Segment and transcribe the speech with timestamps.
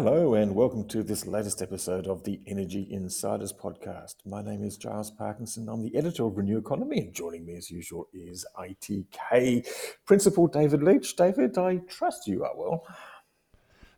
[0.00, 4.14] Hello, and welcome to this latest episode of the Energy Insiders podcast.
[4.24, 5.68] My name is Giles Parkinson.
[5.68, 9.66] I'm the editor of Renew Economy, and joining me as usual is ITK
[10.06, 11.16] Principal David Leach.
[11.16, 12.86] David, I trust you are well.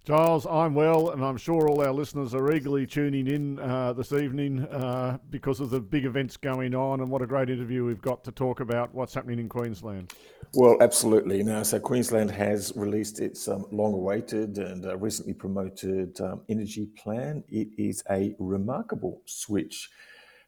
[0.07, 4.13] Giles, I'm well, and I'm sure all our listeners are eagerly tuning in uh, this
[4.13, 8.01] evening uh, because of the big events going on, and what a great interview we've
[8.01, 10.15] got to talk about what's happening in Queensland.
[10.55, 11.43] Well, absolutely.
[11.43, 16.87] Now, so Queensland has released its um, long awaited and uh, recently promoted um, energy
[16.97, 17.45] plan.
[17.51, 19.91] It is a remarkable switch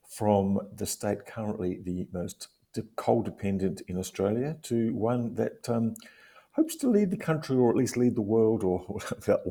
[0.09, 2.49] from the state currently the most
[2.97, 5.69] coal dependent in Australia to one that.
[5.69, 5.95] Um,
[6.53, 9.01] hopes to lead the country or at least lead the world or, or,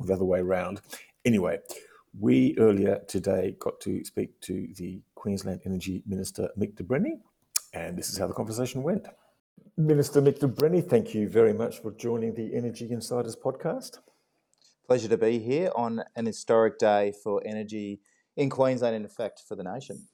[0.06, 0.82] the other way around.
[1.26, 1.60] Anyway,
[2.20, 7.20] we earlier today got to speak to the Queensland Energy Minister Mick de Brenni,
[7.74, 9.08] and this is how the conversation went.
[9.78, 14.00] Minister Mick de Brenni, thank you very much for joining the Energy Insiders podcast.
[14.86, 18.02] Pleasure to be here on an historic day for energy
[18.36, 20.08] in Queensland and, in fact, for the nation.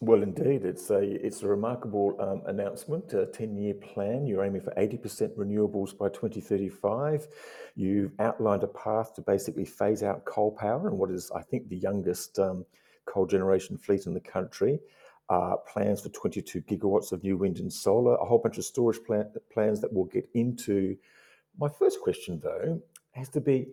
[0.00, 3.12] Well, indeed, it's a it's a remarkable um, announcement.
[3.14, 4.26] A ten year plan.
[4.26, 7.26] You're aiming for eighty percent renewables by 2035.
[7.74, 11.68] You've outlined a path to basically phase out coal power and what is, I think,
[11.68, 12.64] the youngest um,
[13.06, 14.78] coal generation fleet in the country.
[15.30, 18.14] Uh, plans for 22 gigawatts of new wind and solar.
[18.14, 20.96] A whole bunch of storage plan, plans that we'll get into.
[21.58, 22.80] My first question, though,
[23.12, 23.66] has to be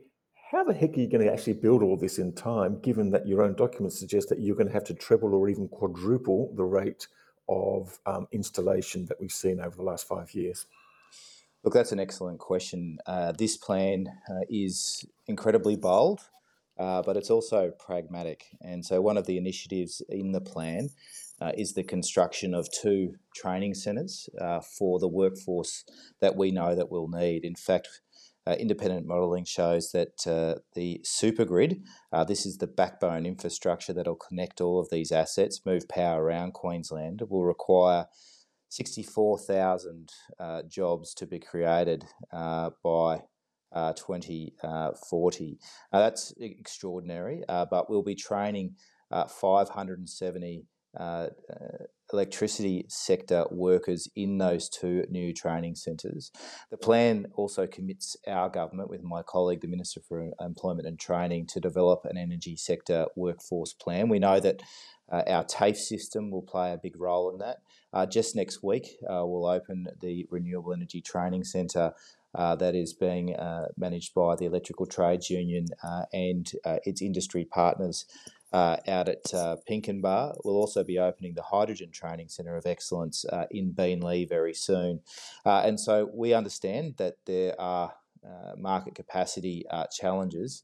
[0.51, 3.27] how the heck are you going to actually build all this in time, given that
[3.27, 6.63] your own documents suggest that you're going to have to treble or even quadruple the
[6.63, 7.07] rate
[7.49, 10.67] of um, installation that we've seen over the last five years?
[11.63, 12.99] Look, that's an excellent question.
[13.07, 16.21] Uh, this plan uh, is incredibly bold,
[16.77, 18.45] uh, but it's also pragmatic.
[18.61, 20.89] And so, one of the initiatives in the plan
[21.41, 25.85] uh, is the construction of two training centres uh, for the workforce
[26.21, 27.43] that we know that we'll need.
[27.43, 28.01] In fact,
[28.53, 34.61] independent modelling shows that uh, the supergrid, uh, this is the backbone infrastructure that'll connect
[34.61, 38.05] all of these assets, move power around Queensland, will require
[38.69, 43.21] 64,000 uh, jobs to be created uh, by
[43.71, 45.59] uh, 2040.
[45.91, 48.75] that's extraordinary, but we'll be training
[49.11, 50.65] 570
[50.99, 51.27] uh,
[52.13, 56.31] electricity sector workers in those two new training centres.
[56.69, 61.47] The plan also commits our government, with my colleague, the Minister for Employment and Training,
[61.47, 64.09] to develop an energy sector workforce plan.
[64.09, 64.61] We know that
[65.11, 67.57] uh, our TAFE system will play a big role in that.
[67.93, 71.93] Uh, just next week, uh, we'll open the Renewable Energy Training Centre.
[72.33, 76.51] Uh, that is being uh, managed by the Electrical Trades Union uh, and
[76.83, 78.05] its industry partners
[78.55, 80.33] uh, out at uh, Pinkenba.
[80.45, 85.01] We'll also be opening the Hydrogen Training Centre of Excellence uh, in Beenleigh very soon.
[85.45, 87.93] Uh, and so we understand that there are
[88.25, 90.63] uh, market capacity uh, challenges.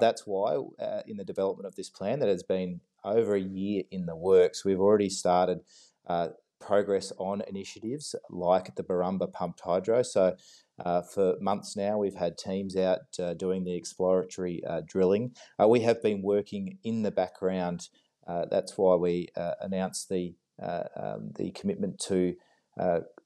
[0.00, 0.54] that's why,
[1.06, 4.64] in the development of this plan that has been over a year in the works,
[4.64, 5.60] we've already started
[6.60, 10.02] progress on initiatives like the Borumba pumped hydro.
[10.02, 10.36] So
[10.84, 15.34] uh, for months now, we've had teams out uh, doing the exploratory uh, drilling.
[15.60, 17.88] Uh, we have been working in the background.
[18.26, 22.34] Uh, that's why we uh, announced the um, the commitment to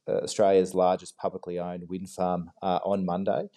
[0.06, 3.48] Australia's largest publicly owned wind farm on Monday.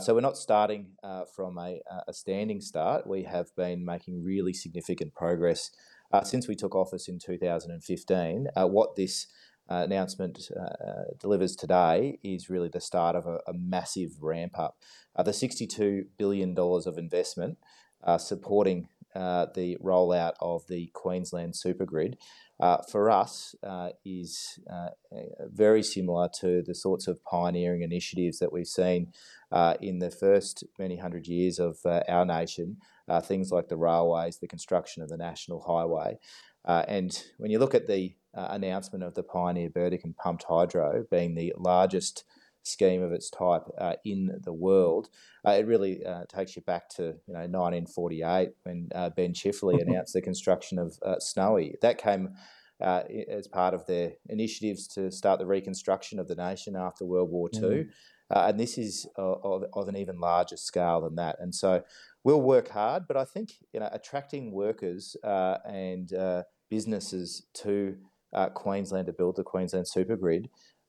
[0.00, 0.96] so we're not starting
[1.36, 3.06] from a, a, standing start.
[3.06, 5.70] We have been making really significant progress
[6.24, 8.48] since we took office in 2015.
[8.56, 9.26] what this
[9.70, 14.76] uh, announcement uh, delivers today is really the start of a, a massive ramp up.
[15.14, 17.56] Uh, the $62 billion of investment
[18.02, 22.14] uh, supporting uh, the rollout of the Queensland supergrid
[22.60, 24.88] uh, for us uh, is uh,
[25.46, 29.12] very similar to the sorts of pioneering initiatives that we've seen
[29.50, 31.78] uh, in the first many hundred years of
[32.08, 32.76] our nation,
[33.24, 36.18] things like the railways, the construction of the national highway.
[36.66, 41.34] and when you look at the uh, announcement of the Pioneer Burdekin pumped hydro being
[41.34, 42.24] the largest
[42.62, 45.08] scheme of its type uh, in the world.
[45.46, 49.80] Uh, it really uh, takes you back to you know 1948 when uh, Ben Chifley
[49.86, 51.76] announced the construction of uh, Snowy.
[51.82, 52.30] That came
[52.80, 57.30] uh, as part of their initiatives to start the reconstruction of the nation after World
[57.30, 57.60] War II.
[57.60, 57.88] Mm.
[58.30, 61.36] and this is of, of, an even larger scale than that.
[61.40, 61.82] And so
[62.24, 66.12] we'll work hard, but I think you know attracting workers and
[66.70, 67.96] businesses to
[68.54, 70.46] Queensland to build the Queensland supergrid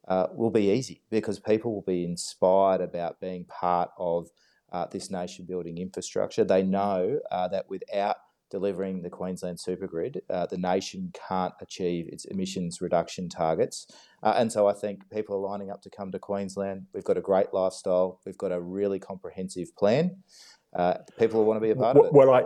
[0.08, 4.30] uh, will be easy because people will be inspired about being part of
[4.72, 6.44] uh, this nation building infrastructure.
[6.44, 8.18] They know uh, that without
[8.50, 13.88] delivering the Queensland supergrid, uh, the nation can't achieve its emissions reduction targets.
[14.22, 16.86] Uh, and so I think people are lining up to come to Queensland.
[16.94, 20.18] We've got a great lifestyle, we've got a really comprehensive plan.
[20.76, 22.18] Uh, people want to be a part well, of it.
[22.18, 22.44] Well, I,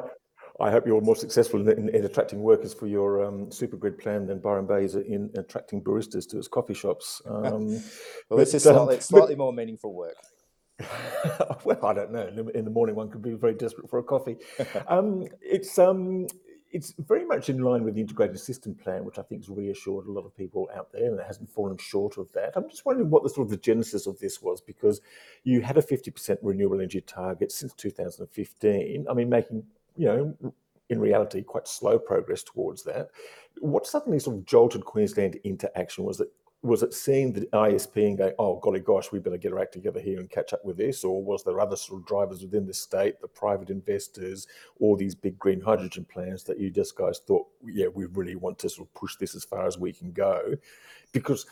[0.60, 4.40] I hope you're more successful in, in attracting workers for your um, supergrid plan than
[4.40, 7.22] Byron Bay is in attracting baristas to its coffee shops.
[7.36, 7.82] Um,
[8.30, 10.16] well, this is slightly, um, slightly more meaningful work.
[11.64, 12.28] well, I don't know.
[12.28, 14.38] In the, in the, morning, one could be very desperate for a coffee.
[14.88, 16.28] um, it's um,
[16.72, 20.08] it's very much in line with the integrated system plan, which I think has reassured
[20.08, 22.54] a lot of people out there, and it hasn't fallen short of that.
[22.56, 25.02] I'm just wondering what the sort of the genesis of this was, because
[25.44, 29.06] you had a 50% renewable energy target since 2015.
[29.10, 29.64] I mean, making
[29.98, 30.54] you know,
[30.90, 33.10] in reality, quite slow progress towards that.
[33.60, 36.30] What suddenly sort of jolted Queensland into action was it
[36.66, 39.74] was it seeing the ISP and going, oh golly gosh, we better get our act
[39.74, 42.66] together here and catch up with this, or was there other sort of drivers within
[42.66, 44.48] the state, the private investors,
[44.80, 48.58] all these big green hydrogen plans that you just guys thought, yeah, we really want
[48.60, 50.56] to sort of push this as far as we can go,
[51.12, 51.46] because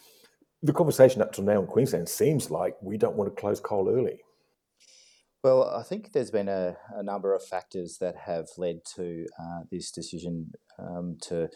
[0.64, 3.90] the conversation up to now in Queensland seems like we don't want to close coal
[3.90, 4.20] early.
[5.44, 9.64] Well, I think there's been a, a number of factors that have led to uh,
[9.70, 11.50] this decision um, to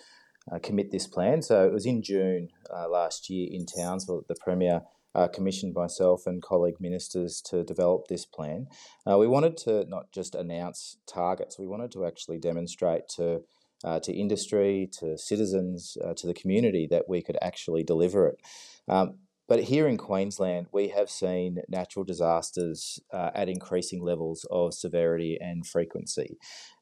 [0.51, 1.41] uh, commit this plan.
[1.41, 4.81] So it was in June uh, last year in Townsville that the Premier
[5.15, 8.67] uh, commissioned myself and colleague ministers to develop this plan.
[9.09, 13.43] Uh, we wanted to not just announce targets, we wanted to actually demonstrate to
[13.83, 18.41] uh, to industry, to citizens, uh, to the community that we could actually deliver it.
[18.87, 24.73] Um, but here in Queensland, we have seen natural disasters uh, at increasing levels of
[24.73, 26.37] severity and frequency.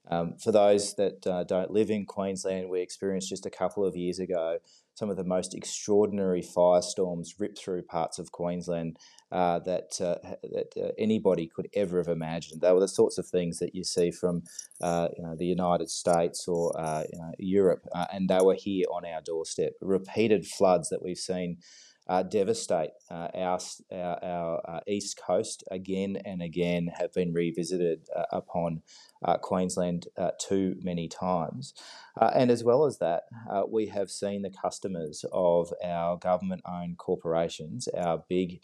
[0.10, 3.96] Um, for those that uh, don't live in Queensland, we experienced just a couple of
[3.96, 4.60] years ago
[4.96, 8.98] some of the most extraordinary firestorms rip through parts of Queensland
[9.32, 12.62] uh, that uh, that uh, anybody could ever have imagined.
[12.62, 14.44] They were the sorts of things that you see from
[14.82, 18.56] uh, you know, the United States or uh, you know, Europe, uh, and they were
[18.56, 19.74] here on our doorstep.
[19.82, 21.58] Repeated floods that we've seen
[22.08, 23.60] uh, devastate uh, our,
[23.92, 28.82] our, our uh, east coast again and again have been revisited uh, upon
[29.24, 31.74] uh, Queensland uh, too many times.
[32.22, 33.24] and as well as that,
[33.70, 38.62] we have seen the customers of our government owned corporations, our big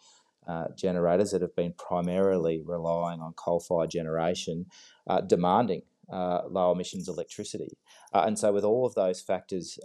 [0.75, 4.65] generators that have been primarily relying on coal fired generation,
[5.27, 7.77] demanding low emissions electricity.
[8.13, 9.79] And so, with all of those factors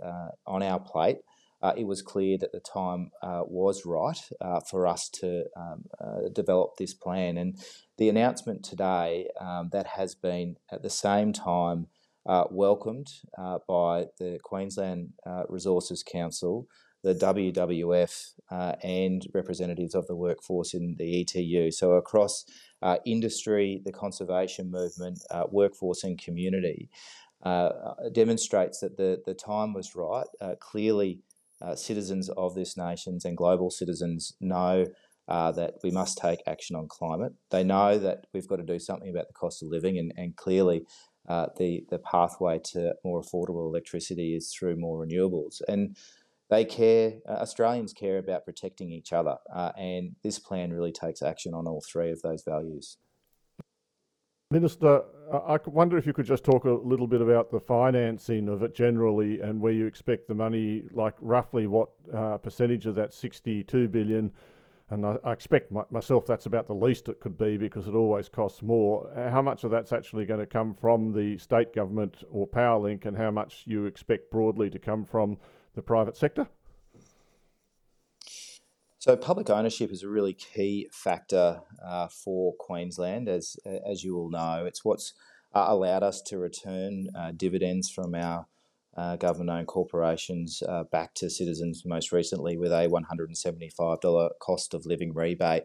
[0.46, 1.18] on our plate,
[1.62, 5.84] uh, it was clear that the time uh, was right uh, for us to um,
[6.00, 7.38] uh, develop this plan.
[7.38, 7.58] And
[7.98, 11.86] the announcement today um, that has been at the same time
[12.26, 13.08] uh, welcomed
[13.38, 15.12] uh, by the Queensland
[15.48, 16.66] Resources Council,
[17.02, 18.32] the WWF,
[18.82, 21.70] and representatives of the workforce in the ETU.
[21.70, 22.44] So across
[23.06, 25.20] industry, the conservation movement,
[25.50, 26.90] workforce, and community.
[28.12, 30.26] demonstrates that the, the time was right.
[30.58, 31.20] clearly,
[31.62, 34.86] uh, citizens of this nations and global citizens know
[35.28, 37.32] uh, that we must take action on climate.
[37.50, 40.36] They know that we've got to do something about the cost of living, and, and
[40.36, 40.84] clearly,
[41.28, 45.60] uh, the the pathway to more affordable electricity is through more renewables.
[45.66, 45.96] And
[46.48, 47.14] they care.
[47.28, 51.66] Uh, Australians care about protecting each other, uh, and this plan really takes action on
[51.66, 52.98] all three of those values.
[54.52, 58.62] Minister, I wonder if you could just talk a little bit about the financing of
[58.62, 63.12] it generally and where you expect the money, like roughly what uh, percentage of that
[63.12, 64.30] 62 billion.
[64.90, 67.94] And I, I expect my, myself that's about the least it could be because it
[67.96, 69.10] always costs more.
[69.16, 73.16] How much of that's actually going to come from the state government or Powerlink, and
[73.16, 75.38] how much you expect broadly to come from
[75.74, 76.46] the private sector?
[79.06, 84.30] So public ownership is a really key factor uh, for Queensland, as as you all
[84.30, 84.64] know.
[84.66, 85.12] It's what's
[85.54, 88.48] uh, allowed us to return uh, dividends from our
[88.96, 95.12] uh, government-owned corporations uh, back to citizens most recently with a $175 cost of living
[95.14, 95.64] rebate.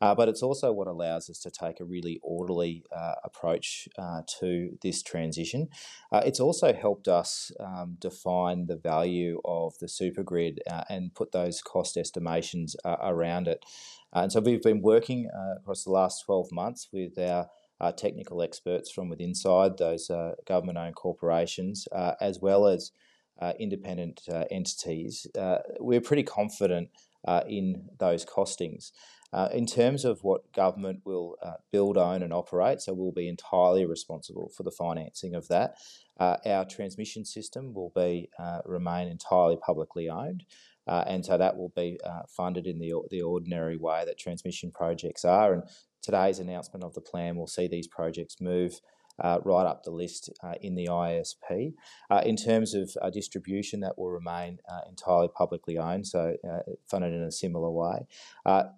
[0.00, 4.22] Uh, but it's also what allows us to take a really orderly uh, approach uh,
[4.40, 5.68] to this transition.
[6.10, 10.58] Uh, it's also helped us um, define the value of the supergrid
[10.88, 13.64] and put those cost estimations around it.
[14.12, 17.48] and so we've been working across the last 12 months with our
[17.80, 22.92] uh, technical experts from within inside those uh, government owned corporations, uh, as well as
[23.40, 25.26] uh, independent uh, entities.
[25.78, 26.88] We're pretty confident
[27.48, 28.90] in those costings.
[29.52, 31.36] In terms of what government will
[31.72, 35.76] build, own, and operate, so we'll be entirely responsible for the financing of that.
[36.18, 38.28] Our transmission system will be
[38.66, 40.44] remain entirely publicly owned.
[40.86, 44.72] Uh, and so that will be uh, funded in the, the ordinary way that transmission
[44.72, 45.52] projects are.
[45.52, 45.62] And
[46.02, 48.80] today's announcement of the plan will see these projects move
[49.20, 51.74] uh, right up the list uh, in the ISP.
[52.10, 56.58] Uh, in terms of uh, distribution, that will remain uh, entirely publicly owned, so uh,
[56.88, 58.06] funded in a similar way.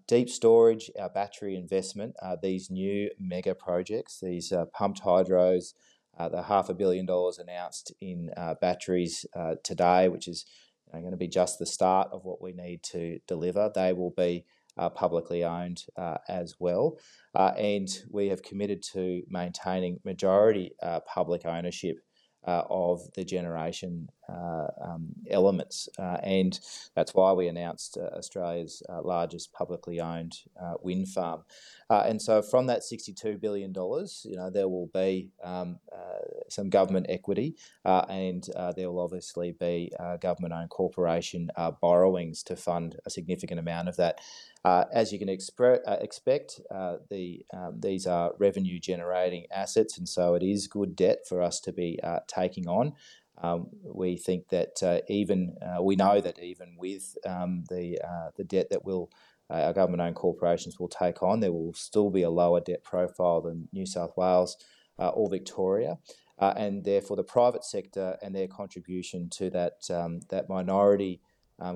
[0.09, 5.75] deep storage, our battery investment, these new mega projects, these pumped hydros,
[6.31, 9.27] the half a billion dollars announced in batteries
[9.63, 10.45] today, which is
[10.93, 13.71] going to be just the start of what we need to deliver.
[13.75, 14.45] They will be
[14.79, 16.99] uh, publicly owned uh, as well.
[17.35, 20.73] Uh, and we have committed to maintaining majority
[21.07, 21.99] public ownership
[22.45, 25.89] uh, of the generation uh, um, elements.
[25.97, 26.59] Uh, and
[26.97, 30.37] that's why we announced Australia's largest publicly owned
[30.83, 31.45] wind farm.
[31.89, 35.79] and so from that $62 billion, you know, there will be um,
[36.49, 41.49] some government equity and there will obviously be government owned corporation
[41.81, 44.19] borrowings to fund a significant amount of that.
[44.65, 46.97] Uh, as you can uh, expect, uh,
[47.53, 51.73] um, these are revenue generating assets, and so it is good debt for us to
[51.73, 52.93] be taking on.
[53.43, 57.99] Um, we think that even we know that even with um, the
[58.37, 58.83] the debt that
[59.51, 63.69] our government-owned corporations will take on, there will still be a lower debt profile than
[63.73, 64.57] New South Wales
[64.97, 65.99] or Victoria.
[66.39, 69.83] And therefore the private sector and their contribution to that
[70.31, 71.21] that minority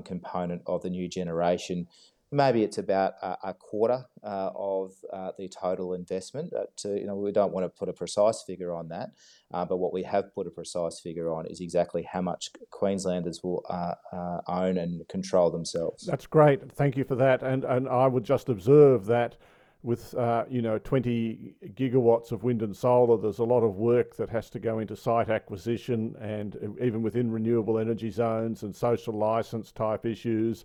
[0.04, 1.88] component of the new generation
[2.32, 6.52] maybe it's about a, a quarter uh, of uh, the total investment.
[6.78, 9.10] To, you know, we don't want to put a precise figure on that,
[9.52, 13.42] uh, but what we have put a precise figure on is exactly how much Queenslanders
[13.42, 16.04] will uh, uh, own and control themselves.
[16.04, 16.72] That's great.
[16.72, 17.42] Thank you for that.
[17.42, 19.36] And and I would just observe that.
[19.82, 24.16] With uh, you know 20 gigawatts of wind and solar, there's a lot of work
[24.16, 29.14] that has to go into site acquisition, and even within renewable energy zones and social
[29.14, 30.64] license type issues,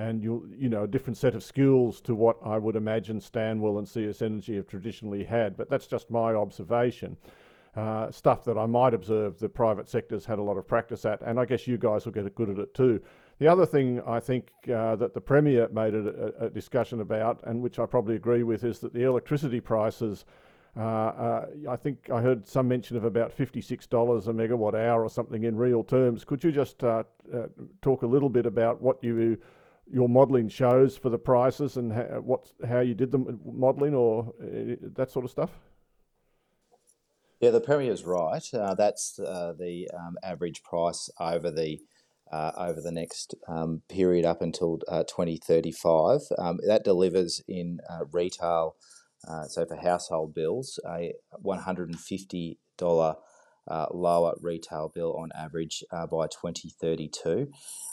[0.00, 3.78] and you you know a different set of skills to what I would imagine Stanwell
[3.78, 5.56] and CS Energy have traditionally had.
[5.56, 7.16] But that's just my observation.
[7.76, 11.20] Uh, stuff that I might observe the private sector's had a lot of practice at,
[11.20, 13.00] and I guess you guys will get good at it too.
[13.38, 17.62] The other thing I think uh, that the Premier made a, a, discussion about, and
[17.62, 20.24] which I probably agree with, is that the electricity prices.
[20.76, 25.10] Uh, uh I think I heard some mention of about $56 a megawatt hour or
[25.10, 26.24] something in real terms.
[26.24, 27.46] Could you just uh, uh,
[27.82, 29.38] talk a little bit about what you
[29.92, 34.32] your modelling shows for the prices and how, what how you did the modelling or
[34.42, 35.50] uh, that sort of stuff?
[37.40, 38.44] Yeah, the Premier's right.
[38.52, 41.80] Uh, that's uh, the um, average price over the
[42.30, 46.20] uh, over the next um, period up until uh, 2035.
[46.38, 48.76] Um, that delivers in uh, retail,
[49.48, 52.56] so for household bills, a $150
[53.70, 57.50] uh, lower retail bill on average uh, by 2032.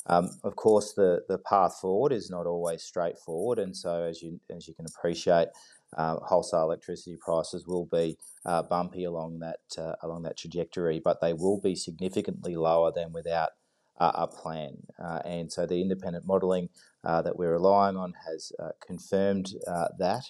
[0.07, 4.39] Um, of course, the, the path forward is not always straightforward, and so as you
[4.49, 5.49] as you can appreciate,
[5.95, 11.21] uh, wholesale electricity prices will be uh, bumpy along that uh, along that trajectory, but
[11.21, 13.49] they will be significantly lower than without
[13.99, 14.77] a plan.
[15.03, 16.69] Uh, and so the independent modelling
[17.03, 18.51] that we're relying on has
[18.85, 19.55] confirmed
[19.97, 20.23] that.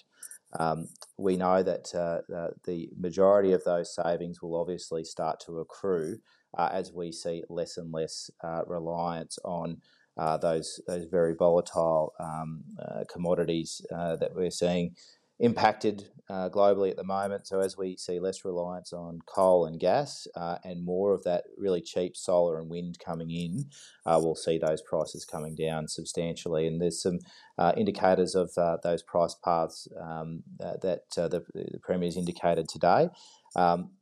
[0.58, 0.88] Um,
[1.18, 6.18] we know that uh, uh, the majority of those savings will obviously start to accrue
[6.56, 9.78] uh, as we see less and less uh, reliance on
[10.16, 14.94] uh, those those very volatile um, uh, commodities that we're seeing
[15.40, 17.46] impacted uh, globally at the moment.
[17.46, 21.44] So as we see less reliance on coal and gas uh, and more of that
[21.56, 23.66] really cheap solar and wind coming in,
[24.04, 26.66] uh, we'll see those prices coming down substantially.
[26.66, 27.20] And there's some
[27.56, 33.08] uh, indicators of uh, those price paths um, that uh, the, the Premier's indicated today.
[33.56, 33.92] Um,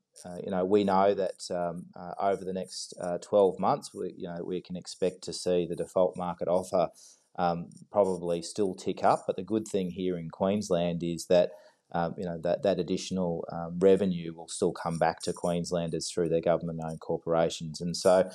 [0.43, 1.87] you know, we know that um,
[2.19, 6.17] over the next 12 months, we, you know, we can expect to see the default
[6.17, 6.89] market offer
[7.37, 9.25] um, probably still tick up.
[9.27, 11.51] But the good thing here in Queensland is that
[11.93, 16.29] um, you know that that additional um, revenue will still come back to Queenslanders through
[16.29, 18.29] their government-owned corporations, and so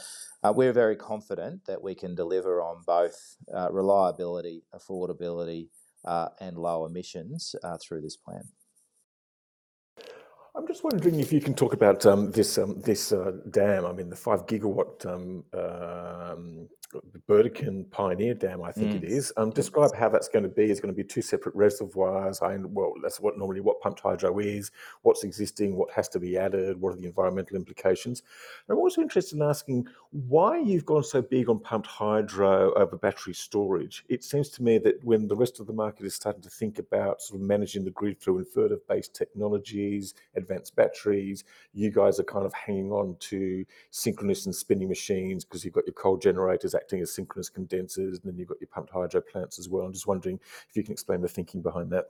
[0.44, 5.68] uh, we're very confident that we can deliver on both uh, reliability, affordability,
[6.06, 8.44] uh, and low emissions uh, through this plan.
[10.56, 13.86] I'm just wondering if you can talk about um, this um, this uh, dam.
[13.86, 19.04] I mean, the five gigawatt um, um Burdekin Pioneer Dam, I think mm.
[19.04, 19.32] it is.
[19.38, 20.66] Um, describe how that's going to be.
[20.66, 22.42] It's going to be two separate reservoirs.
[22.42, 24.72] I well, that's what normally what pumped hydro is.
[25.04, 25.76] What's existing?
[25.76, 26.80] What has to be added?
[26.80, 28.24] What are the environmental implications?
[28.70, 33.34] I'm also interested in asking why you've gone so big on pumped hydro over battery
[33.34, 34.04] storage.
[34.10, 36.80] It seems to me that when the rest of the market is starting to think
[36.80, 41.44] about sort of managing the grid through inverter-based technologies, advanced batteries,
[41.74, 45.86] you guys are kind of hanging on to synchronous and spinning machines because you've got
[45.86, 49.60] your coal generators acting as synchronous condensers, and then you've got your pumped hydro plants
[49.60, 49.86] as well.
[49.86, 52.06] I'm just wondering if you can explain the thinking behind that.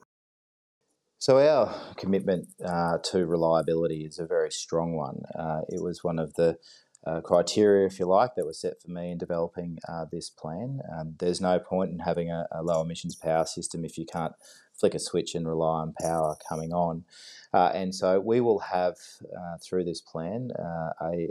[1.20, 5.22] So our commitment uh, to reliability is a very strong one.
[5.38, 6.58] Uh, it was one of the
[7.06, 10.80] uh, criteria, if you like, that was set for me in developing uh, this plan.
[10.98, 14.34] Um, there's no point in having a, a, low emissions power system if you can't
[14.82, 17.06] flick a switch and rely on power coming on.
[17.54, 21.30] Uh, and so we will have uh, through this plan uh, a,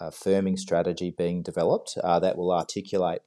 [0.00, 3.20] a, firming strategy being developed uh, that will articulate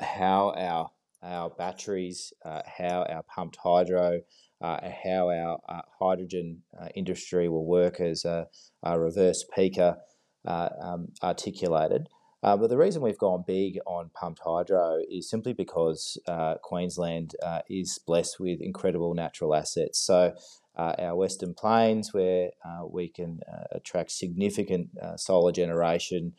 [0.00, 0.90] how our
[1.24, 4.22] our batteries, how our pumped hydro,
[4.60, 6.62] how our hydrogen
[6.96, 8.48] industry will work as a,
[8.82, 9.98] a reverse peaker
[10.44, 12.08] uh, um, articulated.
[12.42, 17.36] Uh, but the reason we've gone big on pumped hydro is simply because uh, Queensland
[17.42, 19.98] uh, is blessed with incredible natural assets.
[20.00, 20.34] So,
[20.74, 23.40] uh, our Western Plains, where uh, we can
[23.72, 26.32] attract significant solar generation,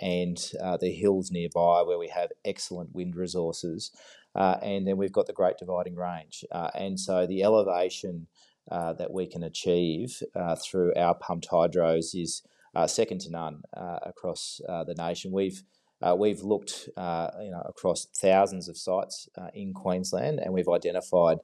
[0.00, 0.36] and
[0.80, 3.90] the hills nearby, where we have excellent wind resources.
[4.36, 6.44] and then we've got the Great Dividing Range.
[6.76, 8.28] and so, the elevation
[8.70, 10.22] that we can achieve
[10.64, 15.32] through our pumped hydros is uh, Uh, second to none uh, across uh, the nation.
[15.32, 15.62] We've
[16.02, 21.38] uh, we've looked uh, you know across thousands of sites in Queensland, and we've identified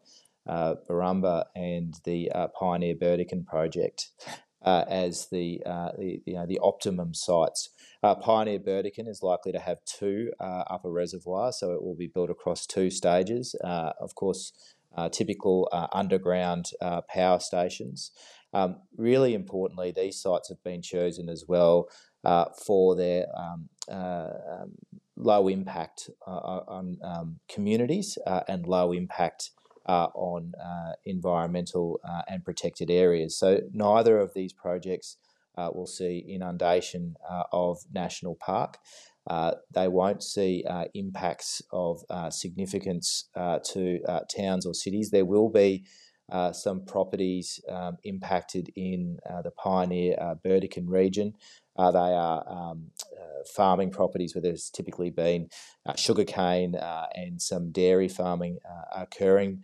[0.46, 4.10] uh, Borumba and the Pioneer Burdekin project
[4.62, 5.60] as the,
[5.96, 7.70] the you know the optimum sites.
[8.02, 12.66] Pioneer Burdekin is likely to have two upper reservoirs, so it will be built across
[12.66, 13.56] two stages.
[13.64, 14.52] of course,
[15.12, 16.72] typical underground
[17.08, 18.10] power stations.
[18.52, 21.88] Um, really importantly, these sites have been chosen as well
[22.24, 24.72] uh, for their um, uh, um,
[25.16, 29.50] low impact uh, on um, communities uh, and low impact
[29.86, 30.52] uh, on
[31.04, 33.36] environmental and protected areas.
[33.36, 35.16] So neither of these projects
[35.56, 37.16] will see inundation
[37.52, 38.78] of national park.
[39.28, 43.28] Uh, they won't see uh, impacts of uh, significance
[43.64, 44.00] to
[44.36, 45.10] towns or cities.
[45.10, 45.84] There will be
[46.32, 51.34] uh, some properties um, impacted in uh, the Pioneer uh, Burdekin region.
[51.76, 52.86] Uh, they are um,
[53.54, 55.48] farming properties where there's typically been
[55.94, 56.74] sugarcane
[57.14, 58.58] and some dairy farming
[58.94, 59.62] occurring.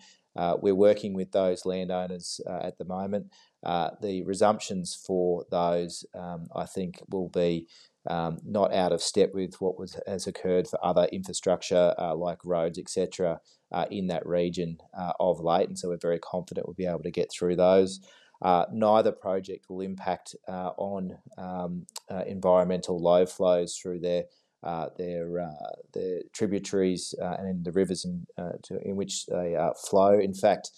[0.60, 3.26] we're working with those landowners at the moment.
[3.62, 7.66] the resumptions for those, um, I think, will be
[8.08, 12.44] um, not out of step with what was has occurred for other infrastructure uh, like
[12.44, 13.40] roads, etc.,
[13.72, 15.68] uh, in that region uh, of late.
[15.68, 18.00] And so we're very confident we'll be able to get through those.
[18.40, 24.24] Uh, neither project will impact uh, on um, uh, environmental low flows through their
[24.96, 25.50] their
[25.92, 28.26] their tributaries and in the rivers in,
[28.62, 29.56] to, in which they
[29.88, 30.18] flow.
[30.18, 30.70] In fact.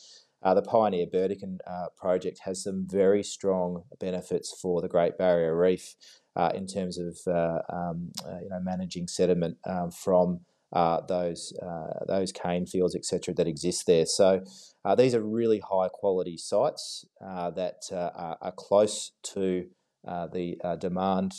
[0.42, 1.59] The Pioneer Burdekin
[1.96, 5.94] project has some very strong benefits for the Great Barrier Reef
[6.37, 10.40] uh, in terms of uh, um, uh, you know managing sediment um, from
[10.72, 14.07] uh, those uh, those cane fields, etc., that exist there.
[14.07, 14.42] So
[14.85, 19.66] uh, these are really high quality sites that are, close to
[20.04, 21.34] the demand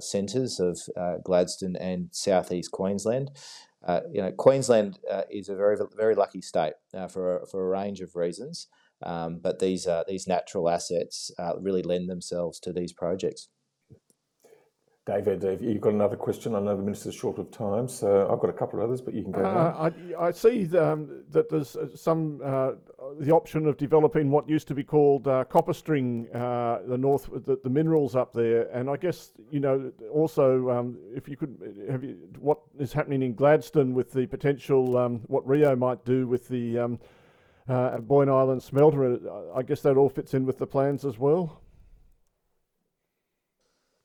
[0.00, 0.78] centres of
[1.24, 3.30] Gladstone and southeast Queensland.
[4.12, 4.98] you know, Queensland
[5.30, 6.74] is a very very lucky state
[7.10, 8.68] for a, for a range of reasons,
[9.02, 13.48] um, but these these natural assets really lend themselves to these projects.
[15.04, 16.54] David, you've got another question.
[16.54, 19.14] I know the minister's short of time, so I've got a couple of others, but
[19.14, 19.44] you can go.
[19.44, 22.72] Uh, I, I, see um, that there's uh, some uh,
[23.20, 27.58] the option of developing what used to be called uh, CopperString, uh, the north, the,
[27.62, 32.04] the, minerals up there, and I guess you know also um, if you could have
[32.04, 36.48] you, what is happening in Gladstone with the potential um, what Rio might do with
[36.48, 37.00] the um,
[37.68, 39.18] uh, Boyne Island smelter.
[39.54, 41.62] I guess that all fits in with the plans as well.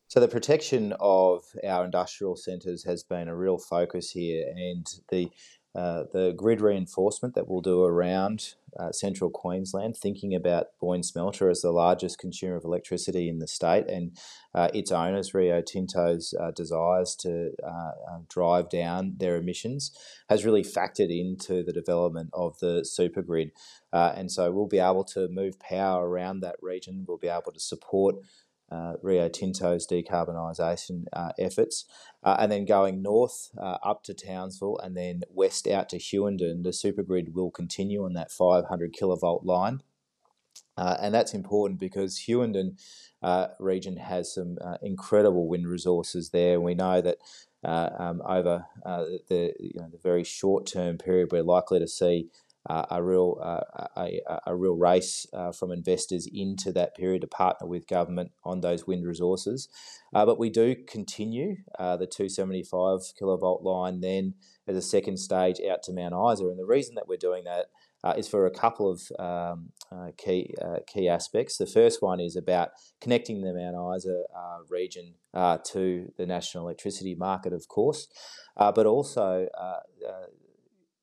[0.10, 5.30] So the protection of our industrial centres has been a real focus here, and the
[5.78, 11.52] uh, the grid reinforcement that we'll do around uh, central Queensland, thinking about Boyne Smelter
[11.52, 14.18] as the largest consumer of electricity in the state and
[14.56, 17.92] uh, its owners, Rio Tinto's uh, desires to uh,
[18.28, 19.96] drive down their emissions,
[20.30, 23.52] has really factored into the development of the super grid.
[23.94, 27.60] And so we'll be able to move power around that region, we'll be able to
[27.60, 28.16] support
[28.72, 31.86] uh, Rio Tinto's decarbonisation uh, efforts.
[32.24, 36.64] Uh, and then going north uh, up to Townsville and then west out to Hughenden,
[36.64, 39.82] the supergrid will continue on that 500 kilovolt line.
[40.76, 42.78] Uh, and that's important because Hughenden
[43.22, 46.60] uh, region has some incredible wind resources there.
[46.60, 47.18] We know that
[47.64, 48.66] um, over
[49.28, 52.30] the, you know, the very short term period, we're likely to see
[52.68, 57.28] uh, a real uh, a, a, real race uh, from investors into that period to
[57.28, 59.70] partner with government on those wind resources.
[60.14, 64.34] Uh, but we do continue uh, the 275 kilovolt line then
[64.68, 67.68] as a second stage out to Mount Isa, and the reason that we're doing that
[68.04, 69.70] uh, is for a couple of um,
[70.18, 70.54] key
[70.88, 71.58] key aspects.
[71.58, 74.24] The first one is about connecting the Mount Isa
[74.70, 78.08] region to the national electricity market, of course,
[78.58, 79.48] but also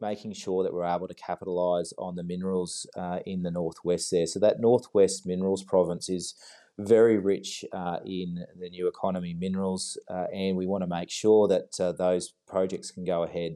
[0.04, 4.26] making sure that we're able to capitalise on the minerals uh, in the northwest there.
[4.26, 6.34] So that northwest minerals province is
[6.78, 11.48] very rich uh, in the new economy minerals, uh, and we want to make sure
[11.48, 13.52] that uh, those projects can go ahead.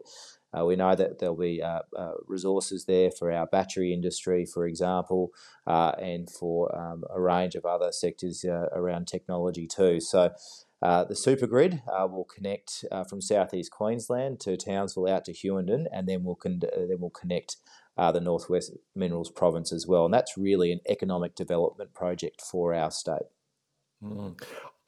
[0.56, 1.80] Uh, we know that there'll be uh,
[2.26, 5.30] resources there for our battery industry, for example,
[5.66, 10.00] and for um, a range of other sectors around technology too.
[10.00, 10.30] So
[10.80, 15.86] uh, the supergrid uh, will connect uh, from southeast Queensland to Townsville out to Hughenden,
[15.92, 17.56] and then we'll con- uh, then we'll connect
[17.96, 20.04] uh, the northwest minerals province as well.
[20.04, 23.26] And that's really an economic development project for our state.
[24.02, 24.40] Mm.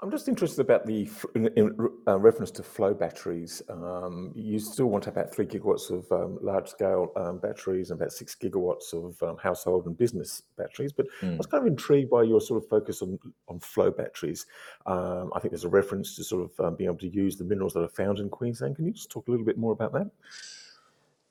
[0.02, 1.76] I'm just interested about the in, in
[2.08, 3.60] uh, reference to flow batteries.
[3.68, 8.12] Um, you still want about three gigawatts of um, large scale um, batteries and about
[8.12, 10.92] six gigawatts of um, household and business batteries.
[10.92, 11.34] But mm.
[11.34, 14.46] I was kind of intrigued by your sort of focus on, on flow batteries.
[14.86, 17.44] Um, I think there's a reference to sort of um, being able to use the
[17.44, 18.76] minerals that are found in Queensland.
[18.76, 20.10] Can you just talk a little bit more about that?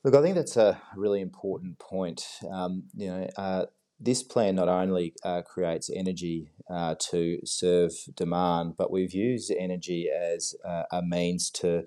[0.04, 2.24] Look, I think that's a really important point.
[2.44, 3.66] you know, uh,
[4.00, 10.10] this plan not only uh, creates energy uh, to serve demand, but we've used energy
[10.10, 11.86] as uh, a means to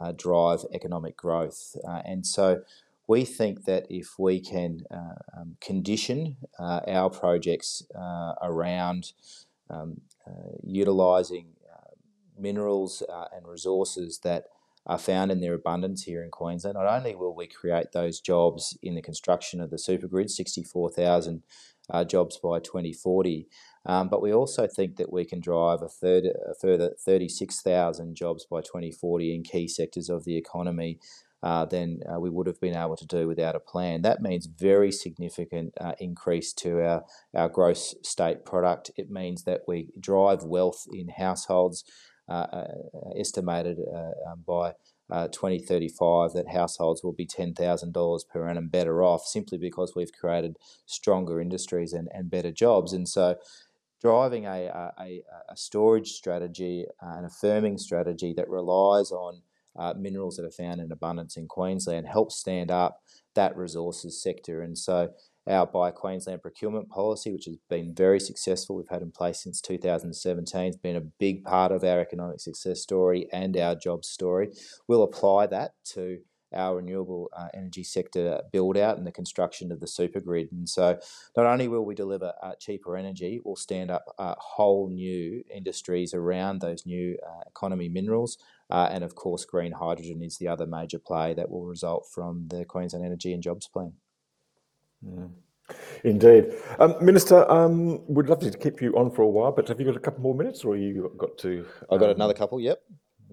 [0.00, 1.76] uh, drive economic growth.
[1.86, 2.62] Uh, and so
[3.06, 7.82] we think that if we can uh, um, condition our projects
[8.40, 9.12] around
[9.68, 10.00] um,
[10.62, 11.48] utilising
[12.38, 13.02] minerals
[13.34, 14.44] and resources that
[14.86, 16.74] are found in their abundance here in Queensland.
[16.74, 21.42] Not only will we create those jobs in the construction of the supergrid, 64,000
[21.90, 23.48] uh, jobs by 2040,
[23.86, 28.46] um, but we also think that we can drive a, third, a further 36,000 jobs
[28.50, 30.98] by 2040 in key sectors of the economy.
[31.42, 34.02] Uh, than uh, we would have been able to do without a plan.
[34.02, 38.90] That means very significant uh, increase to our, our gross state product.
[38.98, 41.82] It means that we drive wealth in households
[43.18, 44.72] estimated uh, um, by
[45.10, 51.40] 2035 that households will be $10,000 per annum better off simply because we've created stronger
[51.40, 52.92] industries and, and better jobs.
[52.92, 53.36] And so
[54.00, 59.42] driving a, a, a storage strategy and a firming strategy that relies on
[59.78, 63.00] uh, minerals that are found in abundance in Queensland helps stand up
[63.34, 64.62] that resources sector.
[64.62, 65.10] And so
[65.50, 69.60] our Buy Queensland procurement policy, which has been very successful, we've had in place since
[69.60, 74.50] 2017, has been a big part of our economic success story and our jobs story.
[74.86, 76.20] We'll apply that to
[76.52, 80.48] our renewable uh, energy sector build out and the construction of the super grid.
[80.52, 80.98] And so,
[81.36, 86.14] not only will we deliver uh, cheaper energy, we'll stand up uh, whole new industries
[86.14, 88.38] around those new uh, economy minerals.
[88.68, 92.46] Uh, and of course, green hydrogen is the other major play that will result from
[92.48, 93.92] the Queensland Energy and Jobs Plan.
[95.04, 95.30] Mm.
[96.04, 96.52] Indeed.
[96.78, 99.86] Um, Minister, um, we'd love to keep you on for a while, but have you
[99.86, 101.60] got a couple more minutes or you got to?
[101.60, 101.86] Um...
[101.92, 102.82] I've got another couple, yep.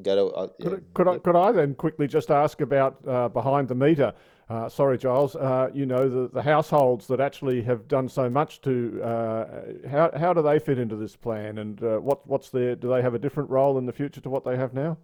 [0.01, 0.69] Go to, uh, yeah.
[0.69, 4.13] could, could, I, could I then quickly just ask about uh, behind the meter?
[4.49, 5.35] Uh, sorry, Giles.
[5.35, 9.45] Uh, you know the, the households that actually have done so much to uh,
[9.89, 13.01] how how do they fit into this plan, and uh, what what's their do they
[13.01, 14.97] have a different role in the future to what they have now?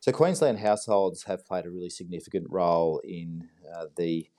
[0.00, 3.48] So Queensland households have played a really significant role in
[3.96, 4.30] the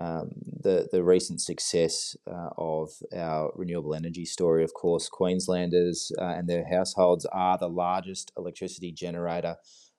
[0.00, 0.30] um,
[0.62, 4.64] the the recent success uh, of our renewable energy story.
[4.64, 9.56] Of course, Queenslanders uh, and their households are the largest electricity generator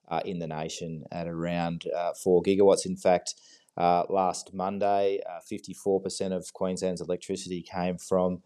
[0.10, 2.86] uh, in the nation at around uh, four gigawatts.
[2.86, 3.36] In fact,
[3.78, 8.42] uh, last Monday, uh, fifty four percent of Queensland's electricity came from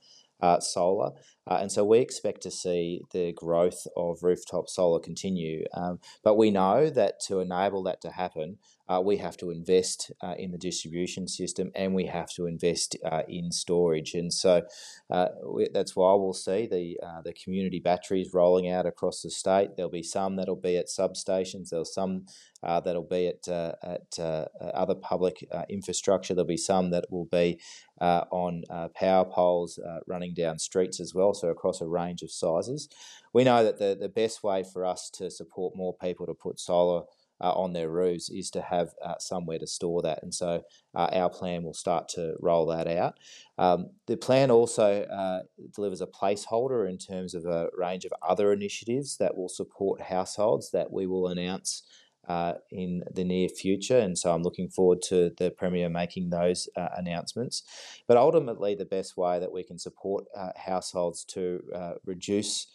[0.62, 1.12] solar.
[1.48, 5.66] And so we expect to see the growth of rooftop solar continue.
[5.74, 8.58] Um, but we know that to enable that to happen,
[8.90, 12.98] uh, we have to invest uh, in the distribution system and we have to invest
[13.06, 14.16] uh, in storage.
[14.16, 14.64] And so
[15.12, 19.30] uh, we, that's why we'll see the uh, the community batteries rolling out across the
[19.30, 19.76] state.
[19.76, 21.70] There'll be some that'll be at substations.
[21.70, 22.26] There'll some
[22.64, 24.20] uh, that'll be at at
[24.74, 26.34] other public infrastructure.
[26.34, 27.60] There'll be some that will be
[28.02, 28.64] on
[28.96, 31.34] power poles running down streets as well.
[31.34, 32.90] So across a range of sizes.
[33.34, 36.60] We know that the the best way for us to support more people to put
[36.60, 37.04] solar
[37.42, 40.22] uh, on their roofs is to have uh, somewhere to store that.
[40.24, 40.64] And so
[40.96, 43.16] uh, our plan will start to roll that out.
[43.58, 45.42] Um, the plan also uh,
[45.74, 50.72] delivers a placeholder in terms of a range of other initiatives that will support households
[50.72, 51.84] that we will announce.
[52.28, 56.70] Uh, in the near future, and so I'm looking forward to the Premier making those
[56.78, 57.64] uh, announcements.
[58.08, 60.26] But ultimately, the best way that we can support
[60.56, 61.64] households to
[62.06, 62.68] reduce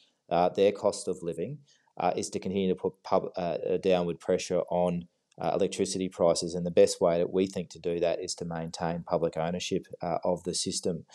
[0.56, 1.58] their cost of living
[1.98, 5.08] uh, is to continue to put pub, uh, downward pressure on
[5.40, 6.54] uh, electricity prices.
[6.54, 9.86] And the best way that we think to do that is to maintain public ownership
[10.00, 11.06] uh, of the system.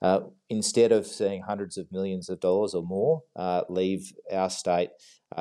[0.00, 4.90] Uh, instead of seeing hundreds of millions of dollars or more uh, leave our state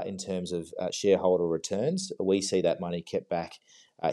[0.06, 3.54] in terms of shareholder returns, we see that money kept back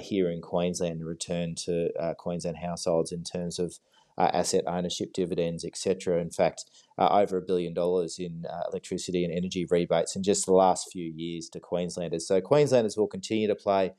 [0.01, 3.79] here in Queensland and returned to Queensland households in terms of
[4.18, 6.20] uh, asset ownership dividends, etc.
[6.20, 6.64] In fact,
[6.98, 10.88] uh, over a billion dollars in uh, electricity and energy rebates in just the last
[10.92, 12.27] few years to Queenslanders.
[12.27, 13.92] So Queenslanders will continue to play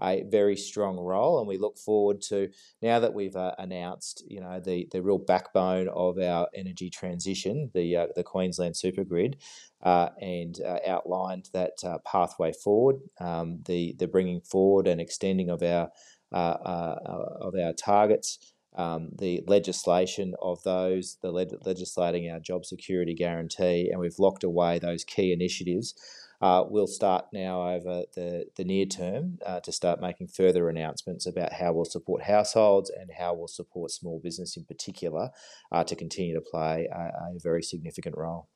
[0.00, 2.48] a very strong role, and we look forward to
[2.80, 7.70] now that we've uh, announced, you know, the the real backbone of our energy transition,
[7.74, 9.34] the uh, the Queensland Supergrid,
[9.82, 11.72] uh, and uh, outlined that
[12.06, 15.90] pathway forward, um, the the bringing forward and extending of our
[16.30, 23.90] of our targets um, the legislation of those, the le- legislating our job security guarantee,
[23.90, 25.94] and we've locked away those key initiatives.
[26.40, 31.26] Uh, we'll start now over the, the near term uh, to start making further announcements
[31.26, 35.30] about how we'll support households and how we'll support small business in particular
[35.72, 38.48] uh, to continue to play a, a very significant role.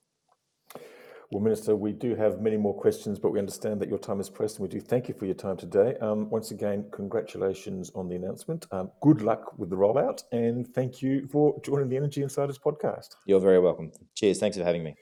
[1.32, 4.28] Well, Minister, we do have many more questions, but we understand that your time is
[4.28, 5.96] pressed, and we do thank you for your time today.
[6.02, 8.66] Um, once again, congratulations on the announcement.
[8.70, 13.16] Um, good luck with the rollout, and thank you for joining the Energy Insiders podcast.
[13.24, 13.92] You're very welcome.
[14.14, 14.40] Cheers.
[14.40, 14.94] Thanks for having me.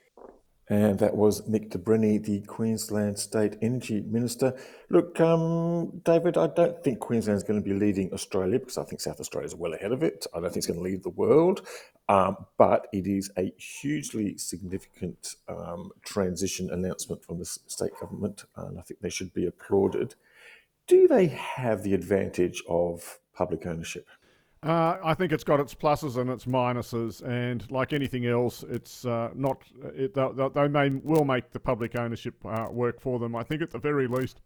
[0.70, 4.56] And that was Nick de Brenni, the Queensland State Energy Minister.
[4.88, 8.84] Look, um, David, I don't think Queensland is going to be leading Australia because I
[8.84, 10.28] think South Australia is well ahead of it.
[10.32, 11.66] I don't think it's going to lead the world,
[12.08, 18.78] um, but it is a hugely significant um, transition announcement from the state government, and
[18.78, 20.14] I think they should be applauded.
[20.86, 24.06] Do they have the advantage of public ownership?
[24.62, 29.06] Uh, I think it's got its pluses and its minuses, and like anything else, it's
[29.06, 29.62] uh, not.
[29.94, 33.34] It, they, may will make the public ownership uh, work for them.
[33.34, 34.42] I think at the very least,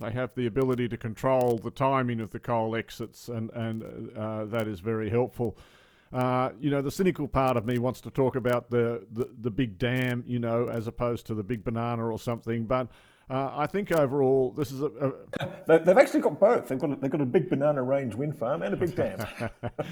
[0.00, 3.84] they have the ability to control the timing of the coal exits, and and
[4.16, 5.56] uh, that is very helpful.
[6.12, 9.50] Uh, you know, the cynical part of me wants to talk about the, the, the
[9.50, 12.86] big dam, you know, as opposed to the big banana or something, but
[13.30, 14.86] uh, I think overall, this is a.
[14.86, 15.12] a
[15.84, 16.68] They've actually got both.
[16.68, 19.26] They've got a, they've got a big banana range wind farm and a big dam.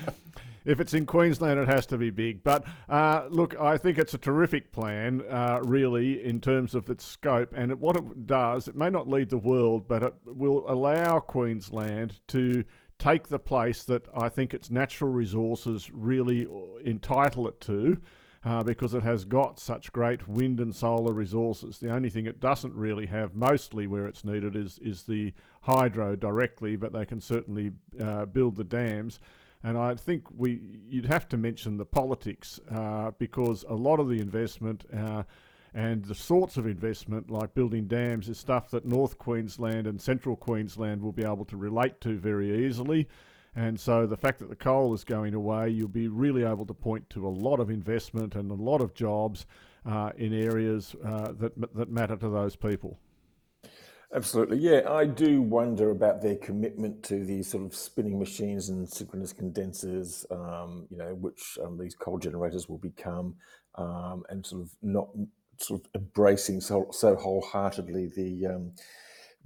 [0.65, 2.45] if it's in Queensland, it has to be big.
[2.45, 7.05] But uh, look, I think it's a terrific plan, uh, really, in terms of its
[7.05, 7.55] scope.
[7.57, 12.21] And what it does, it may not lead the world, but it will allow Queensland
[12.29, 12.65] to
[12.99, 16.47] take the place that I think its natural resources really
[16.85, 18.01] entitle it to
[18.45, 21.79] uh, because it has got such great wind and solar resources.
[21.79, 26.17] The only thing it doesn't really have, mostly where it's needed, is is the hydro
[26.17, 29.21] directly, but they can certainly uh, build the dams.
[29.65, 34.09] And I think we you'd have to mention the politics uh, because a lot of
[34.09, 35.23] the investment uh,
[35.73, 40.37] and the sorts of investment like building dams is stuff that North Queensland and Central
[40.37, 43.09] Queensland will be able to relate to very easily.
[43.55, 46.75] And so the fact that the coal is going away, you'll be really able to
[46.75, 49.47] point to a lot of investment and a lot of jobs
[49.85, 52.99] uh, in areas uh, that, that matter to those people.
[54.15, 54.83] Absolutely, yeah.
[54.91, 60.27] I do wonder about their commitment to these sort of spinning machines and synchronous condensers,
[60.31, 63.37] um, you know, which um, these coal generators will become,
[63.77, 65.09] um, and sort of not
[65.59, 68.73] sort of embracing so so wholeheartedly the um,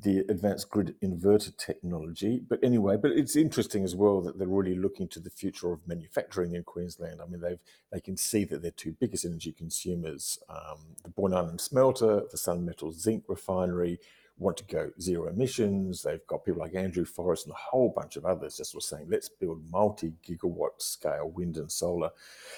[0.02, 2.42] the advanced grid inverter technology.
[2.46, 5.86] But anyway, but it's interesting as well that they're really looking to the future of
[5.86, 7.20] manufacturing in Queensland.
[7.20, 11.34] I mean, they've they can see that their two biggest energy consumers, um, the Boyne
[11.34, 13.98] Island smelter, the Sun Metal zinc refinery,
[14.38, 16.02] want to go zero emissions.
[16.02, 19.06] They've got people like Andrew Forrest and a whole bunch of others just were saying,
[19.08, 22.10] let's build multi gigawatt scale wind and solar.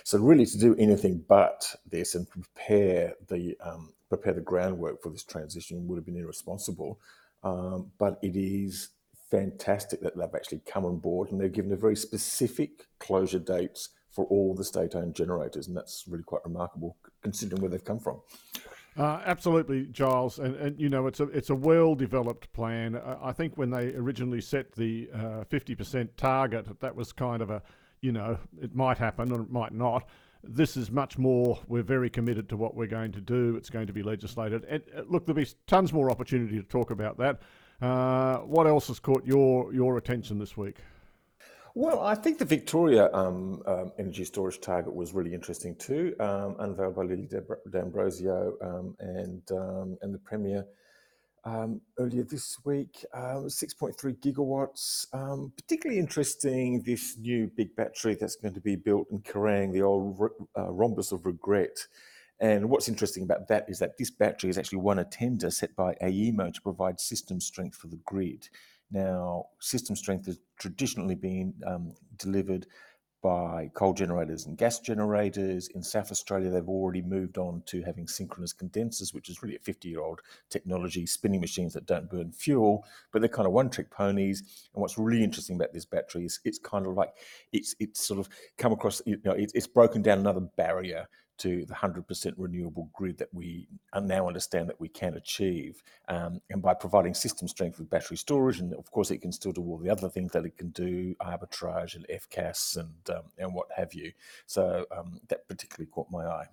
[0.03, 5.11] So really, to do anything but this and prepare the um, prepare the groundwork for
[5.11, 6.99] this transition would have been irresponsible.
[7.43, 8.91] Um, but it is
[9.31, 13.91] fantastic that they've actually come on board and they've given a very specific closure dates
[14.11, 18.21] for all the state-owned generators, and that's really quite remarkable considering where they've come from.
[18.97, 23.01] Uh, absolutely, Giles, and, and you know it's a it's a well developed plan.
[23.23, 27.51] I think when they originally set the uh, fifty percent target, that was kind of
[27.51, 27.63] a
[28.01, 30.09] you know it might happen or it might not.
[30.43, 31.59] This is much more.
[31.67, 33.57] We're very committed to what we're going to do.
[33.57, 34.65] It's going to be legislated.
[34.69, 37.41] And uh, look, there'll be tons more opportunity to talk about that.
[37.81, 40.79] Uh, what else has caught your your attention this week?
[41.75, 46.57] Well, I think the Victoria um, um, energy storage target was really interesting too, um,
[46.59, 47.29] unveiled by Lily
[47.71, 50.65] D'Ambrosio um, and um, and the Premier
[51.45, 53.05] um, earlier this week.
[53.15, 55.07] 6.3 gigawatts.
[55.57, 60.19] particularly interesting, this new big battery that's going to be built in Kerang, the old
[60.57, 61.87] uh, rhombus of regret.
[62.41, 65.75] And what's interesting about that is that this battery has actually won a tender set
[65.75, 68.49] by AEMO to provide system strength for the grid.
[68.91, 72.67] Now, system strength has traditionally been um, delivered
[73.23, 75.69] by coal generators and gas generators.
[75.69, 79.61] In South Australia, they've already moved on to having synchronous condensers, which is really a
[79.61, 83.71] 50 year old technology, spinning machines that don't burn fuel, but they're kind of one
[83.71, 84.69] trick ponies.
[84.75, 87.13] And what's really interesting about this battery is it's kind of like
[87.53, 91.65] it's it's sort of come across, you know, it's, it's broken down another barrier to
[91.65, 93.69] the 100% renewable grid that we
[94.01, 95.83] now understand that we can achieve.
[96.09, 99.53] Um, and by providing system strength with battery storage, and of course, it can still
[99.53, 103.55] do all the other things that it can do, arbitrage and FCAS and, um, and
[103.55, 104.13] what have you.
[104.47, 106.49] So um, that particularly caught my eye.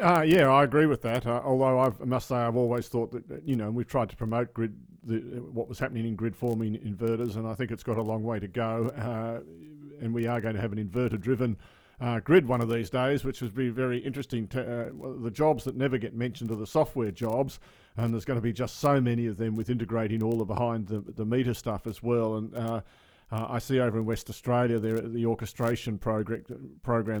[0.00, 1.26] Uh, yeah, I agree with that.
[1.26, 4.16] Uh, although I've, i must say, I've always thought that you know we've tried to
[4.16, 5.16] promote grid, the,
[5.52, 8.38] what was happening in grid forming inverters, and I think it's got a long way
[8.38, 8.92] to go.
[8.96, 9.40] Uh,
[10.00, 11.56] and we are going to have an inverter-driven
[12.02, 14.48] uh, grid one of these days, which would be very interesting.
[14.48, 14.90] To, uh,
[15.22, 17.60] the jobs that never get mentioned are the software jobs,
[17.96, 20.88] and there's going to be just so many of them with integrating all the behind
[20.88, 22.36] the, the meter stuff as well.
[22.36, 22.80] And uh,
[23.30, 26.42] uh I see over in West Australia, there the orchestration program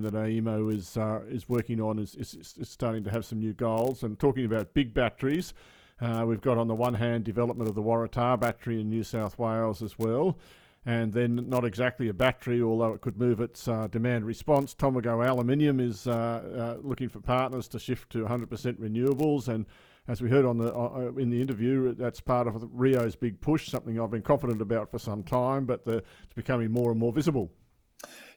[0.02, 3.52] that AEMO is uh, is working on is, is, is starting to have some new
[3.52, 4.02] goals.
[4.02, 5.54] And talking about big batteries.
[6.00, 9.38] Uh, we've got on the one hand development of the Waratah battery in New South
[9.38, 10.36] Wales as well,
[10.84, 14.74] and then not exactly a battery, although it could move its uh, demand response.
[14.74, 18.46] Tomago Aluminium is uh, uh, looking for partners to shift to 100%
[18.80, 19.66] renewables, and
[20.08, 23.40] as we heard on the uh, uh, in the interview, that's part of Rio's big
[23.40, 26.98] push, something I've been confident about for some time, but the, it's becoming more and
[26.98, 27.52] more visible.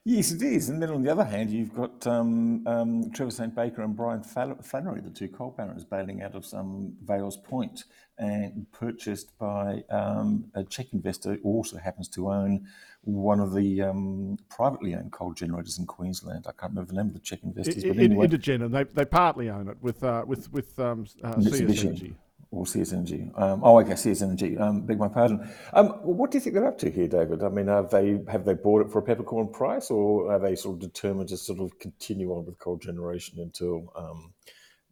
[0.08, 0.70] Yes, it is.
[0.70, 3.56] And then on the other hand, you've got um, um, Trevor St.
[3.56, 7.86] Baker and Brian Flannery, the two coal barons, bailing out of some Vales Point
[8.20, 12.68] and purchased by um, a Czech investor who also happens to own
[13.02, 16.46] one of the um, privately owned coal generators in Queensland.
[16.48, 18.28] I can't remember the name of the Czech investors, but anyway.
[18.28, 22.16] Intergen, and they, they partly own it with uh, with with um, uh, CS Energy
[22.52, 23.32] or Energy.
[23.36, 24.58] Um, oh, okay, Energy.
[24.58, 25.50] Um, beg my pardon.
[25.74, 27.44] Um, what do you think they're up to here, David?
[27.44, 30.56] I mean, have they have they bought it for a peppercorn price, or are they
[30.56, 34.34] sort of determined to sort of continue on with coal generation until um,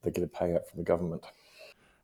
[0.01, 1.25] they get a payout from the government?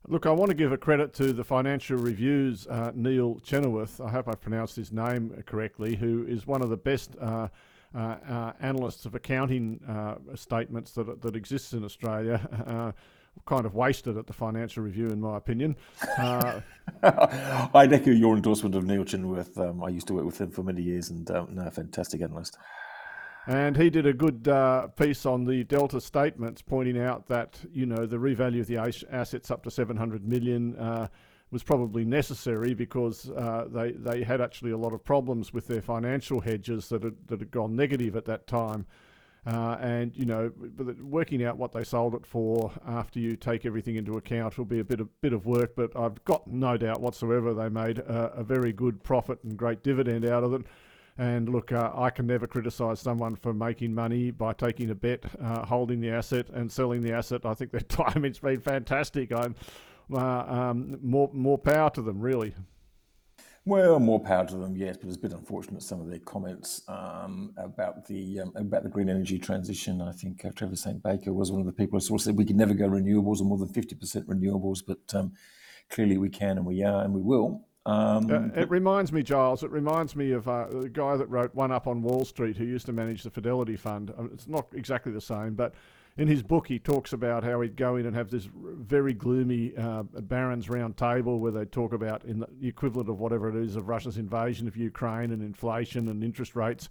[0.08, 4.00] Look, I want to give a credit to the Financial Review's uh, Neil Chenoweth.
[4.00, 5.94] I hope I pronounced his name correctly.
[5.94, 7.16] Who is one of the best.
[7.20, 7.48] Uh,
[7.92, 12.92] uh, uh analysts of accounting uh, statements that that exists in Australia, uh,
[13.46, 15.76] kind of wasted at the Financial Review, in my opinion.
[16.18, 16.60] Uh,
[17.74, 19.58] I'd echo your endorsement of Neil Chenoweth.
[19.58, 22.58] Um, I used to work with him for many years, and um, no, fantastic analyst.
[23.46, 27.86] And he did a good uh, piece on the Delta statements, pointing out that you
[27.86, 28.76] know the revalue of the
[29.10, 31.08] assets up to 700 million uh,
[31.50, 35.82] was probably necessary because uh, they they had actually a lot of problems with their
[35.82, 38.86] financial hedges that had, that had gone negative at that time.
[39.46, 40.52] Uh, and you know,
[41.00, 44.80] working out what they sold it for after you take everything into account will be
[44.80, 45.74] a bit of bit of work.
[45.74, 49.82] But I've got no doubt whatsoever they made a, a very good profit and great
[49.82, 50.62] dividend out of it.
[51.16, 55.24] And look, uh, I can never criticise someone for making money by taking a bet,
[55.42, 57.44] uh, holding the asset, and selling the asset.
[57.44, 59.32] I think their timing's been fantastic.
[59.32, 59.54] I'm
[60.12, 62.54] uh, um, more more power to them, really.
[63.70, 66.82] Well, more power to them, yes, but it's a bit unfortunate some of their comments
[66.88, 70.02] um, about the um, about the green energy transition.
[70.02, 71.00] I think uh, Trevor St.
[71.00, 73.58] Baker was one of the people who said we could never go renewables or more
[73.58, 75.34] than fifty percent renewables, but um,
[75.88, 77.64] clearly we can and we are and we will.
[77.86, 79.62] Um, uh, it reminds me, Giles.
[79.62, 82.64] It reminds me of uh, the guy that wrote One Up on Wall Street, who
[82.64, 84.12] used to manage the Fidelity Fund.
[84.18, 85.74] Uh, it's not exactly the same, but
[86.20, 89.72] in his book, he talks about how he'd go in and have this very gloomy
[89.74, 93.74] uh, Barron's round table where they talk about in the equivalent of whatever it is
[93.74, 96.90] of Russia's invasion of Ukraine and inflation and interest rates.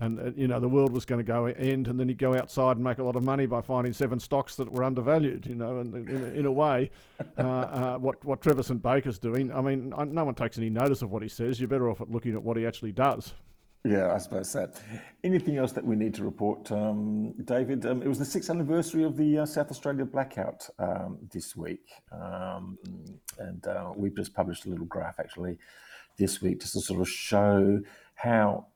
[0.00, 2.34] And uh, you know the world was going to go end, and then he'd go
[2.34, 5.46] outside and make a lot of money by finding seven stocks that were undervalued.
[5.46, 6.90] You know, and in, in a way,
[7.38, 9.52] uh, uh, what what Trevor St Baker's doing.
[9.52, 11.60] I mean, no one takes any notice of what he says.
[11.60, 13.34] You're better off at looking at what he actually does.
[13.86, 14.70] Yeah, I suppose so.
[15.22, 17.84] Anything else that we need to report, um, David?
[17.84, 21.90] Um, it was the sixth anniversary of the uh, South Australia blackout um, this week,
[22.10, 22.78] um,
[23.38, 25.58] and uh, we've just published a little graph actually
[26.16, 27.78] this week just to sort of show
[28.14, 28.68] how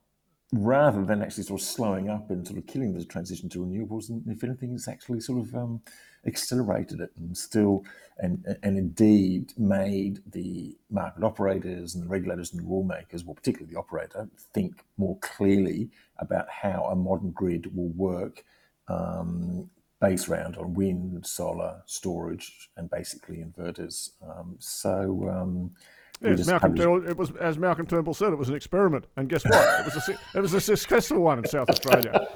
[0.52, 4.08] rather than actually sort of slowing up and sort of killing the transition to renewables,
[4.08, 5.80] and if anything, it's actually sort of um,
[6.26, 7.84] accelerated it and still
[8.18, 13.34] and and indeed made the market operators and the regulators and the rule makers, well,
[13.34, 18.44] particularly the operator, think more clearly about how a modern grid will work.
[18.88, 19.70] Um,
[20.00, 24.10] based around on wind, solar, storage, and basically inverters.
[24.22, 25.72] Um, so um,
[26.20, 29.44] Yes, Malcolm Turnbull, it was as Malcolm Turnbull said, it was an experiment, and guess
[29.44, 29.80] what?
[29.80, 32.26] it was a it was a successful one in South Australia.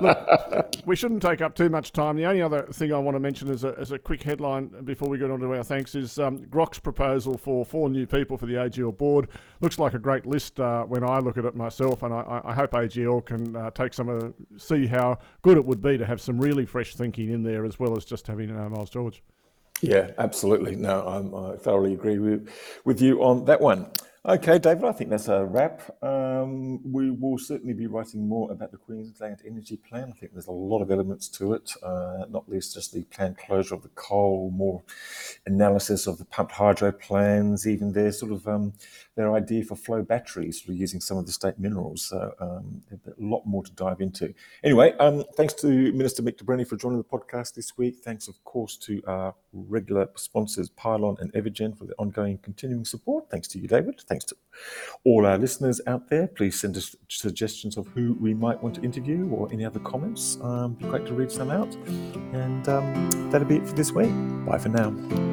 [0.00, 2.16] Look, we shouldn't take up too much time.
[2.16, 5.08] The only other thing I want to mention as a, as a quick headline before
[5.08, 8.44] we get on to our thanks is um, Grok's proposal for four new people for
[8.44, 9.28] the AGL board.
[9.62, 12.54] Looks like a great list uh, when I look at it myself, and I, I
[12.54, 16.20] hope AGL can uh, take some of see how good it would be to have
[16.20, 19.22] some really fresh thinking in there as well as just having uh, Miles George.
[19.80, 20.76] Yeah, absolutely.
[20.76, 22.48] No, I'm, i thoroughly agree with,
[22.84, 23.90] with you on that one.
[24.26, 25.82] Okay, David, I think that's a wrap.
[26.04, 30.12] Um, we will certainly be writing more about the Queensland Energy Plan.
[30.14, 33.38] I think there's a lot of elements to it, uh, not least just the planned
[33.38, 34.82] closure of the coal, more
[35.46, 38.74] analysis of the pumped hydro plans, even their sort of um,
[39.20, 42.06] their idea for flow batteries, using some of the state minerals.
[42.06, 44.32] So um, a lot more to dive into.
[44.64, 47.98] Anyway, um, thanks to Minister Mick de Brenni for joining the podcast this week.
[48.02, 53.30] Thanks, of course, to our regular sponsors, Pylon and Evergen, for the ongoing continuing support.
[53.30, 54.00] Thanks to you, David.
[54.08, 54.36] Thanks to
[55.04, 56.26] all our listeners out there.
[56.28, 60.38] Please send us suggestions of who we might want to interview or any other comments.
[60.42, 61.74] Um, be great to read some out.
[62.32, 64.10] And um, that'll be it for this week.
[64.46, 65.29] Bye for now.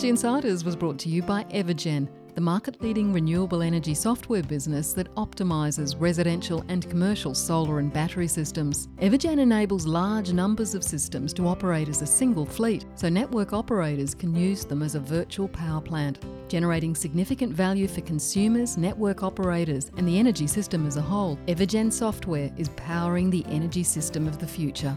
[0.00, 4.94] Energy Insiders was brought to you by Evergen the market leading renewable energy software business
[4.94, 8.88] that optimises residential and commercial solar and battery systems.
[9.02, 14.14] Evergen enables large numbers of systems to operate as a single fleet, so network operators
[14.14, 19.90] can use them as a virtual power plant, generating significant value for consumers, network operators,
[19.98, 21.36] and the energy system as a whole.
[21.46, 24.96] Evergen software is powering the energy system of the future.